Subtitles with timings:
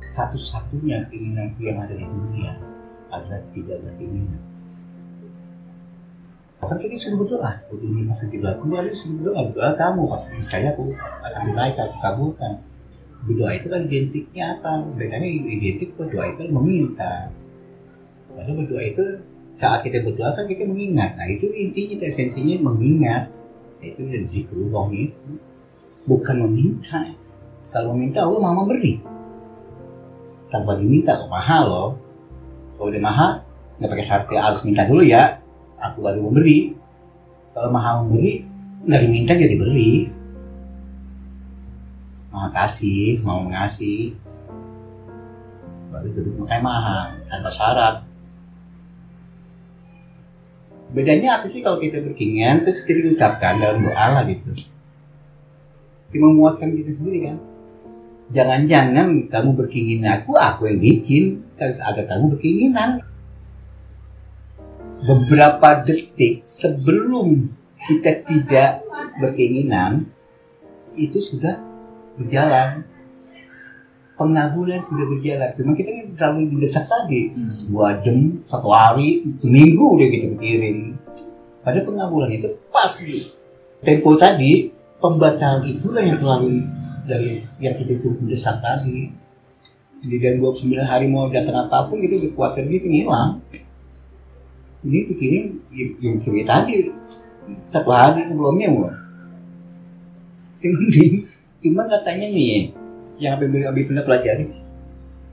[0.00, 2.54] satu-satunya keinginanku yang ada di dunia
[3.08, 4.42] adalah tidak berkeinginan
[6.58, 7.52] Bahkan kita suruh berdoa.
[7.70, 9.40] Untuk ini masa tiba aku ada suruh berdoa.
[9.50, 10.90] Berdoa kamu pas saya aku
[11.22, 12.52] akan dinaik aku kabulkan.
[13.22, 14.72] Berdoa itu kan identiknya apa?
[14.98, 17.30] Biasanya identik berdoa itu meminta.
[18.34, 19.04] Padahal berdoa itu
[19.54, 21.14] saat kita berdoa kan kita mengingat.
[21.14, 23.30] Nah itu intinya itu esensinya mengingat.
[23.78, 25.38] Nah, itu dari zikrullah itu
[26.10, 27.06] bukan meminta.
[27.70, 29.17] Kalau meminta Allah mau memberi
[30.48, 31.90] tanpa diminta kok mahal loh.
[32.76, 33.30] Kalau udah mahal
[33.78, 35.40] nggak pakai syarat harus minta dulu ya.
[35.78, 36.74] Aku baru memberi
[37.54, 38.42] kalau mahal memberi
[38.84, 39.94] nggak diminta jadi beri.
[42.28, 42.66] Maha
[43.24, 44.14] mau ngasih.
[45.88, 47.96] Baru disebut makanya mahal tanpa syarat.
[50.88, 54.54] Bedanya apa sih kalau kita berkeinginan terus kita ucapkan dalam doa lah gitu?
[56.16, 57.36] Memuaskan kita sendiri kan
[58.32, 61.24] jangan-jangan kamu berkeinginan aku aku yang bikin.
[61.58, 63.02] Agar kamu berkeinginan.
[64.98, 67.50] Beberapa detik sebelum
[67.86, 68.82] kita tidak
[69.22, 70.06] berkeinginan
[70.98, 71.58] itu sudah
[72.18, 72.82] berjalan.
[74.18, 75.54] Pengabulan sudah berjalan.
[75.54, 77.30] Cuma kita kan terlalu mendesak tadi.
[77.70, 80.98] Dua jam satu hari seminggu udah kita pikirin.
[81.62, 83.22] Pada pengabulan itu pasti
[83.78, 86.66] tempo tadi pembatal itulah yang selalu
[87.08, 87.32] dari
[87.64, 89.08] yang kita itu mendesak tadi.
[89.98, 93.42] Jadi dan 29 hari mau datang apa pun gitu di kuarter gitu ngilang
[94.86, 96.94] ini pikirin yang yang tadi
[97.66, 98.86] satu hari sebelumnya mau.
[100.54, 100.70] Sih
[101.58, 102.70] cuma katanya nih
[103.18, 104.46] yang Habib Habib pernah pelajari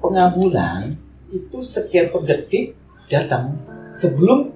[0.02, 0.98] pengabulan
[1.30, 2.74] itu sekian per detik
[3.06, 3.54] datang
[3.90, 4.50] sebelum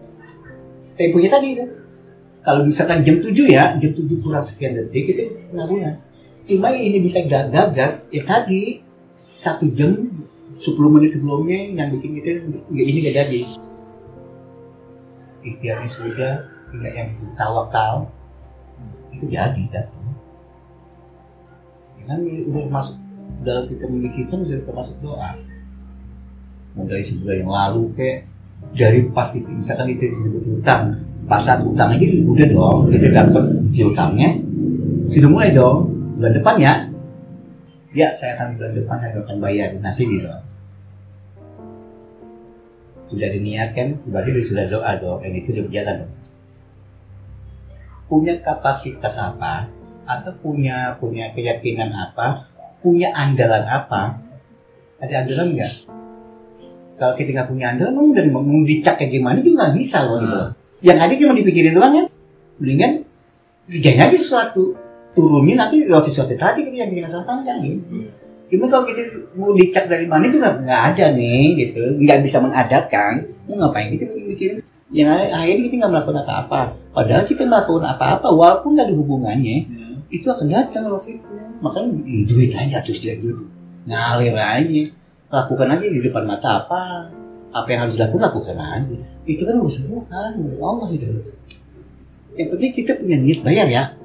[0.98, 1.66] temponya tadi itu.
[2.40, 5.24] Kalau misalkan jam 7 ya jam 7 kurang sekian detik itu
[5.54, 5.94] pengabulan
[6.50, 7.78] cuma ini bisa gagal
[8.10, 8.82] ya tadi
[9.14, 9.94] satu jam
[10.58, 13.42] 10 menit sebelumnya yang bikin kita nggak ini gak jadi.
[15.40, 16.34] Ikhtiarnya sudah
[16.74, 18.10] tidak yang disebut tawakal
[19.14, 20.06] itu jadi datang
[22.00, 22.96] ya kan udah masuk
[23.44, 25.32] dalam kita memikirkan bisa termasuk doa.
[26.76, 27.04] Mau dari
[27.40, 28.26] yang lalu kayak
[28.76, 30.98] dari pas itu misalkan itu disebut hutang
[31.30, 34.30] pas saat hutang aja udah dong kita dapat hutangnya
[35.10, 36.74] sudah mulai dong bulan depan ya
[37.96, 40.28] ya saya akan bulan depan saya akan bayar nasi gitu
[43.10, 46.14] sudah diniatkan berarti sudah doa dong itu sudah berjalan dong.
[48.06, 49.66] Punya kapasitas apa
[50.06, 52.46] atau punya punya keyakinan apa
[52.86, 54.22] punya andalan apa
[55.02, 55.74] ada andalan nggak?
[57.02, 60.22] Kalau kita nggak punya andalan mau dari mau dicak kayak gimana juga nggak bisa loh
[60.22, 60.38] gitu.
[60.38, 60.50] Loh
[60.80, 62.06] yang ada cuma dipikirin doang ya
[62.62, 63.04] mendingan
[63.68, 64.78] kerjain aja sesuatu
[65.20, 67.60] turunnya nanti lewat sesuatu tadi kita yang kita kan?
[67.60, 68.08] Gitu
[68.50, 69.06] cuma kalau kita
[69.38, 72.02] mau dicak dari mana juga nggak ada nih gitu.
[72.02, 74.58] Nggak bisa mengadapkan mau ngapain kita mikirin
[74.90, 76.62] yang akhirnya kita nggak melakukan apa-apa.
[76.90, 79.58] Padahal kita melakukan apa-apa walaupun nggak ada hubungannya
[80.10, 81.30] itu akan datang waktu itu
[81.62, 83.46] makanya ih, duit aja terus dia gitu.
[83.86, 84.82] Ngalir aja.
[85.30, 87.06] Lakukan aja di depan mata apa?
[87.54, 88.98] Apa yang harus dilakukan lakukan aja.
[89.30, 91.06] Itu kan urusan Tuhan urusan Allah gitu.
[92.34, 93.99] Yang penting kita punya niat bayar ya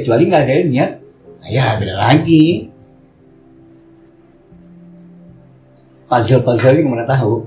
[0.00, 0.90] kecuali nggak ada niat
[1.36, 2.68] nah ya beda lagi.
[6.06, 7.42] Puzzle puzzle yang mana tahu.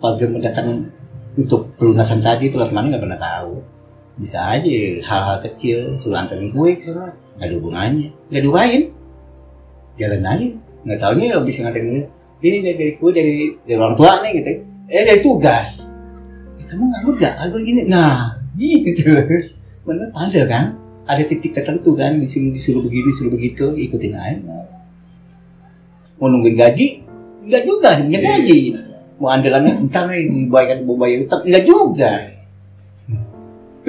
[0.00, 0.88] Puzzle mendatang
[1.36, 3.60] untuk pelunasan tadi itu mana nggak pernah tahu.
[4.18, 8.10] Bisa aja hal-hal kecil suruh anterin kue suruh nggak ada hubungannya.
[8.32, 8.82] Nggak diupain
[10.00, 10.48] jalan aja.
[10.88, 12.08] Nggak taunya ya bisa nganterin
[12.38, 14.50] ini dari, dari kue dari, dari orang tua nih gitu.
[14.88, 15.88] Eh dari tugas.
[16.68, 17.88] Kamu nganggur gak aku gini.
[17.88, 19.08] Nah gitu
[19.88, 20.76] bener puzzle kan
[21.08, 24.60] ada titik tertentu kan disuruh disuruh begini disuruh begitu ikutin aja.
[26.20, 27.00] Mau nungguin gaji?
[27.48, 28.60] Enggak juga punya gaji.
[29.18, 32.12] mau andalannya entar nih dibayar mau bayar utang enggak juga.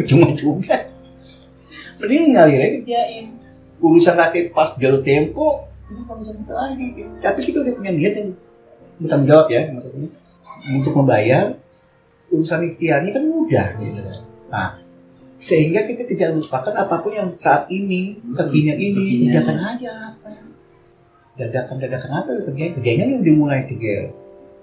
[0.07, 0.75] Cuma juga.
[2.00, 3.25] Mending ngalir aja kerjain
[3.84, 6.88] urusan nanti pas jalur tempo itu urusan kita lagi
[7.19, 8.30] tapi kita udah punya niat yang
[9.04, 10.10] bertanggung jawab ya maksudnya.
[10.72, 11.45] Untuk membayar
[12.31, 14.01] urusan ikhtiarnya kan mudah gitu.
[14.48, 14.88] Nah
[15.39, 19.94] sehingga kita tidak lupakan apa pun yang saat ini kekinian ini kerjakan aja.
[20.12, 20.30] Apa
[21.39, 22.75] dadakan dadakan apa kerjanya?
[22.75, 24.12] Kerjanya yang dimulai tiga.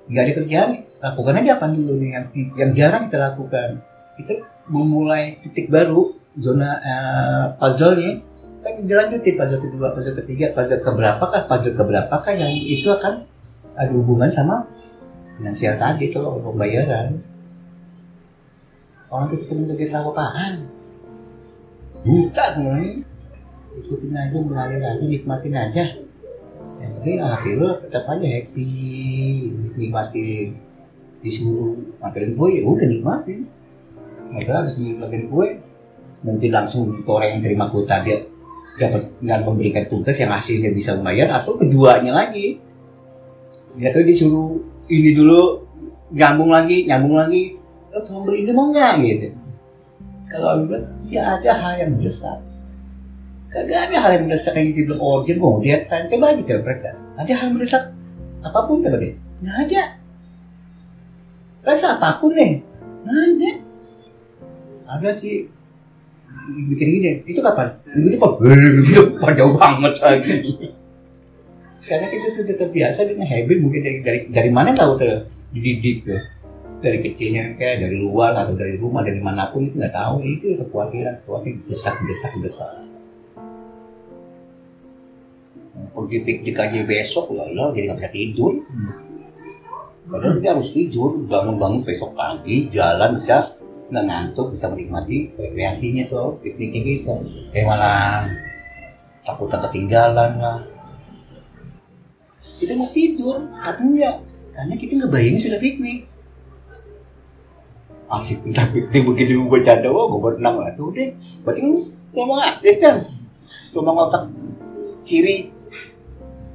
[0.06, 0.70] Nggak ada kerjaan
[1.00, 2.26] lakukan aja apa dulu nih yang
[2.60, 3.80] yang jarang kita lakukan.
[4.20, 4.32] Kita
[4.68, 8.20] memulai titik baru zona uh, puzzle-nya.
[8.60, 13.24] Kan dilanjutin puzzle kedua, puzzle ketiga, puzzle keberapa kan, puzzle keberapa kan yang itu akan
[13.76, 14.68] ada hubungan sama
[15.40, 17.35] finansial tadi itu loh pembayaran.
[19.06, 20.66] Orang kita sebenarnya kita tahu apaan?
[22.02, 22.94] Buta sebenarnya.
[23.76, 25.84] Ikutin aja, mengalir aja, nikmatin aja.
[26.80, 28.70] Yang penting hati lo tetap aja happy
[29.78, 30.66] nikmatin
[31.24, 33.40] disuruh nganterin kue ya udah nikmatin
[34.30, 35.58] nggak harus nikmatin kue
[36.22, 38.14] nanti langsung orang yang terima kue tadi
[38.76, 42.60] dapat nggak memberikan tugas yang hasilnya bisa membayar atau keduanya lagi
[43.80, 45.64] ya tuh disuruh ini dulu
[46.12, 47.56] nyambung lagi nyambung lagi
[47.96, 49.28] lo tolong ini mau nggak gitu
[50.28, 52.36] kalau aku bilang nggak ada hal yang besar
[53.46, 54.92] Kagak ada hal yang mendesak yang gitu.
[54.98, 56.90] Oh, dia mau dia tanya coba aja coba periksa.
[57.16, 57.82] Ada hal yang mendesak
[58.42, 59.14] apa pun coba deh.
[59.40, 59.82] Nggak ada.
[61.62, 62.52] Periksa apa pun nih.
[63.06, 63.50] Nggak ada.
[64.98, 65.46] Ada sih
[66.68, 67.10] bikin gini.
[67.24, 67.70] Itu kapan?
[67.94, 68.30] Minggu depan.
[68.42, 70.36] Minggu depan jauh banget lagi.
[71.86, 75.22] Karena kita sudah terbiasa dengan habit mungkin dari dari dari mana tahu tuh
[75.54, 76.18] dididik tuh
[76.86, 80.22] dari kecilnya kayak dari luar atau dari rumah dari mana pun itu nggak tahu.
[80.22, 82.70] Itu kekhawatiran kekhawatiran desak desak desak.
[85.92, 88.52] Pergi aja besok lah lah jadi nggak bisa tidur.
[90.06, 93.50] Padahal kita harus tidur bangun-bangun besok pagi jalan bisa
[93.90, 97.14] nggak ngantuk bisa menikmati rekreasinya tuh pikniknya kita
[97.54, 98.30] eh malah
[99.26, 100.62] takut ketinggalan lah.
[102.40, 104.00] Kita mau tidur tapi
[104.54, 106.15] karena kita nggak bayangin sudah piknik
[108.06, 110.70] asik udah piknik begini bercanda oh gue berenang lah.
[110.78, 111.10] Tuh deh
[111.42, 111.72] berarti kan
[112.14, 112.96] ngomong aktif kan?
[113.74, 114.22] Ngomong otak
[115.02, 115.50] kiri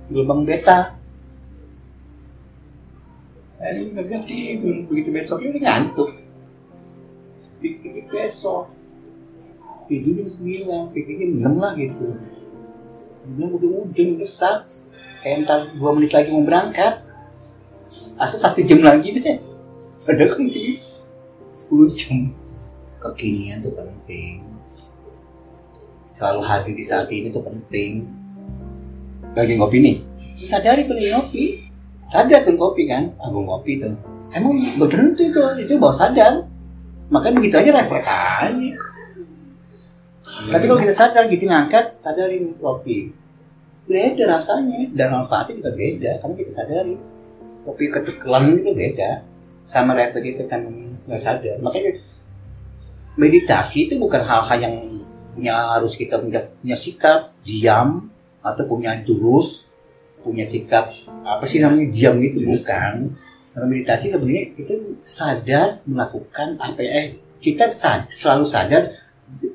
[0.07, 0.95] gelombang beta.
[3.61, 4.75] Ini nggak bisa tidur.
[4.89, 6.09] Begitu besoknya udah ngantuk.
[7.61, 8.71] Piknik besok.
[9.85, 12.15] Tidur jam sembilan pikniknya enam lah gitu.
[13.21, 14.65] Bilang udah hujan sak
[15.21, 17.05] kayak entar dua menit lagi mau berangkat.
[18.17, 19.37] Atau satu jam lagi deh.
[20.09, 20.90] Ada kan sih
[21.71, 22.27] sepuluh jam.
[22.99, 24.43] Kekinian tuh penting.
[26.03, 28.11] Selalu hadir di saat ini tuh penting.
[29.31, 29.95] Lagi ngopi nih?
[30.19, 31.43] Sadari tuh lagi ngopi.
[32.03, 33.15] Sadar tuh ngopi kan?
[33.23, 33.95] Aku ngopi tuh.
[34.35, 36.43] Emang berhenti itu itu bawa sadar.
[37.07, 38.69] Makanya begitu aja refleks aja.
[40.51, 43.15] Tapi kalau kita sadar gitu ngangkat sadarin kopi
[43.87, 44.91] beda rasanya.
[44.91, 46.99] Dan manfaatnya juga beda karena kita sadari
[47.63, 49.23] kopi ketekelan itu beda.
[49.63, 50.67] Sama refleks itu kan
[51.07, 51.55] nggak sadar.
[51.61, 51.97] Makanya
[53.17, 54.75] meditasi itu bukan hal-hal yang
[55.31, 58.11] punya harus kita punya, punya sikap diam
[58.41, 59.71] atau punya jurus
[60.21, 60.85] punya sikap
[61.25, 62.45] apa sih namanya diam gitu.
[62.45, 62.93] Bukan.
[63.51, 67.07] Karena meditasi sebenarnya kita sadar melakukan apa ya eh,
[67.41, 68.83] kita sad, selalu sadar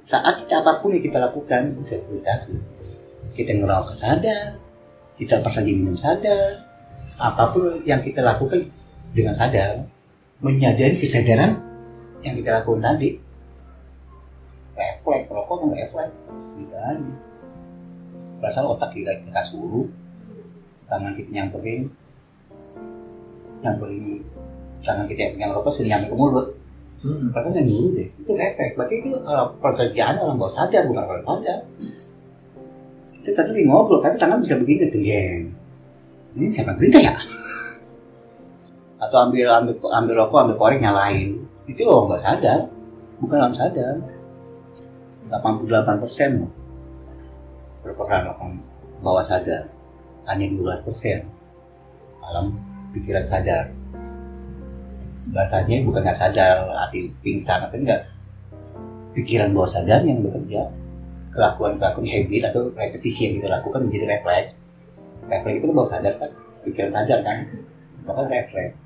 [0.03, 1.71] saat kita apa pun yang kita lakukan.
[1.81, 2.59] Itu meditasi.
[3.33, 4.67] Kita ngerokok sadar
[5.17, 6.61] kita pas lagi minum sadar
[7.17, 8.61] apa pun yang kita lakukan
[9.17, 9.89] dengan sadar
[10.41, 11.57] menyadari kesadaran
[12.21, 13.17] yang kita lakukan tadi.
[14.77, 16.15] Refleks rokok nggak refleks?
[16.57, 17.09] Gitu aja
[18.37, 19.89] perasaan otak kita kita suruh
[20.85, 21.89] tangan kita nyamperin
[23.65, 24.21] nyamperin
[24.85, 26.49] tangan kita yang pegang rokok sudah nyampe ke mulut.
[26.97, 27.29] Hmm.
[27.29, 28.09] perasaan yang dulu deh.
[28.25, 28.73] Itu refleks.
[28.77, 31.59] Berarti itu uh, pekerjaan orang bawah sadar bukan orang sadar.
[33.21, 35.03] Kita satu lagi ngobrol tapi tangan bisa begini tuh
[36.37, 37.15] ini siapa yang berita ya
[38.97, 41.37] atau ambil ambil ambil rokok ambil korek nyalain.
[41.69, 42.61] Itu loh nggak sadar.
[43.21, 43.97] Bukan alam sadar.
[45.27, 46.47] 88 persen
[47.83, 48.31] berperan
[49.03, 49.69] bawah sadar?
[50.27, 51.27] Hanya 12 persen.
[52.25, 52.57] Alam
[52.91, 53.71] pikiran sadar.
[55.31, 58.07] Bahasanya bukan nggak sadar arti pingsan atau enggak.
[59.13, 60.73] Pikiran bawah sadar yang bekerja.
[61.35, 64.57] Kelakuan kelakuan habit atau repetisi yang kita lakukan menjadi refleks.
[65.29, 66.31] Refleks itu kan bawah sadar kan?
[66.65, 67.39] Pikiran sadar kan?
[68.07, 68.86] Bahkan refleks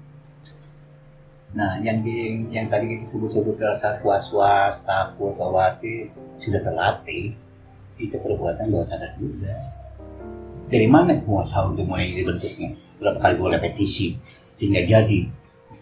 [1.50, 7.34] nah yang di, yang tadi kita sebut-sebut rasa was-was takut khawatir sudah terlatih
[8.00, 9.52] itu perbuatan bawah sadar juga.
[10.70, 12.70] Dari mana gua tahu itu mulai dibentuknya
[13.02, 14.14] berapa kali gua repetisi
[14.56, 15.26] sehingga jadi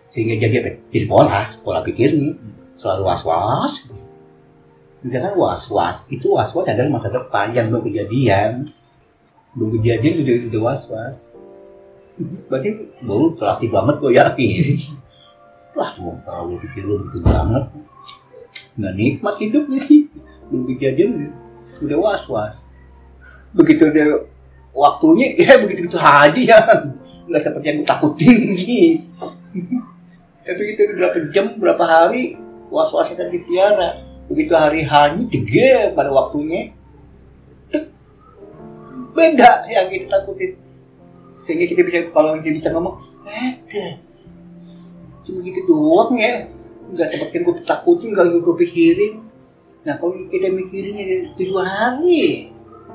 [0.08, 0.70] sehingga jadi apa?
[0.88, 2.34] Jadi pola pola pikirnya.
[2.78, 3.72] Selalu was was
[5.02, 8.70] misalkan was was itu was was adalah masa depan yang belum kejadian.
[9.52, 11.16] Belum kejadian udah udah was was
[12.50, 14.64] berarti baru terlatih banget gue yakin
[15.94, 17.64] tuh kalau lu pikir lu begitu banget.
[18.78, 20.00] Nggak nikmat hidupnya sih
[20.48, 21.10] belum kejadian
[21.84, 22.54] udah was was
[23.52, 24.08] begitu dia
[24.72, 26.60] waktunya ya begitu gitu aja ya.
[27.28, 29.04] Nggak seperti yang gue takutin gitu.
[30.48, 32.40] Tapi gitu berapa jam berapa hari
[32.72, 36.72] was wasnya kan dipiara begitu hari hanya jege pada waktunya.
[39.12, 40.56] Beda yang kita takutin.
[41.42, 42.96] Sehingga kita bisa kalau kita bisa ngomong
[43.28, 44.07] ada
[45.28, 46.48] cuma gitu doang ya.
[46.88, 49.14] Nggak seperti yang gue takutin kalau gue pikirin.
[49.84, 52.48] Nah kalau kita mikirinnya tujuh hari,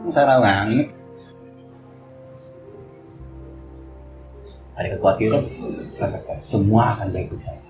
[0.09, 0.89] salah banget.
[4.73, 5.45] ada kekhawatiran.
[6.49, 7.69] Semua akan baik-baik saja.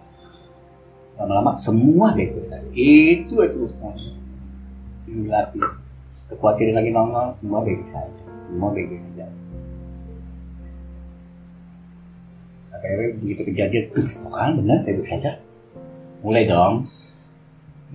[1.20, 2.68] Lama-lama semua baik-baik saja.
[2.72, 3.92] Itu itu urusan.
[5.04, 5.60] Simulasi
[6.32, 8.16] kekhawatiran lagi nongol semua baik-baik saja.
[8.40, 9.28] Semua baik-baik saja
[12.84, 15.40] akhirnya begitu kejadian tuh kan benar baik-baik saja.
[16.20, 16.84] Mulai dong.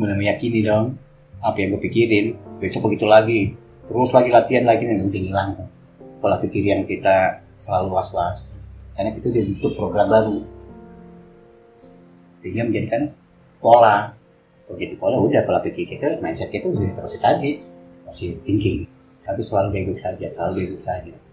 [0.00, 0.96] Mulai meyakini dong
[1.44, 2.26] apa yang gue pikirin.
[2.58, 3.52] Besok begitu lagi.
[3.84, 5.68] Terus lagi latihan lagi nih mungkin hilang tuh.
[6.18, 8.56] Pola pikir yang kita selalu was-was.
[8.96, 10.38] Karena kita udah bentuk program baru.
[12.40, 13.12] Sehingga menjadikan
[13.60, 14.16] pola.
[14.68, 17.50] Jadi pola udah pola pikir kita mindset kita udah seperti tadi.
[18.08, 18.88] Masih thinking.
[19.20, 21.27] Satu selalu baik-baik saja selalu baik-baik saja